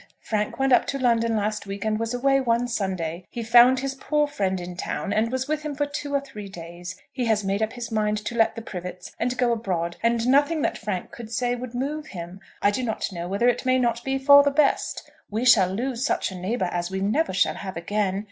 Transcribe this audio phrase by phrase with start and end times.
[0.19, 3.23] Frank went up to London last week and was away one Sunday.
[3.29, 6.49] He found his poor friend in town and was with him for two or three
[6.49, 6.99] days.
[7.13, 10.63] He has made up his mind to let the Privets, and go abroad, and nothing
[10.63, 12.39] that Frank could say would move him.
[12.63, 15.07] I do not know whether it may not be for the best.
[15.29, 18.19] We shall lose such a neighbour as we never shall have again.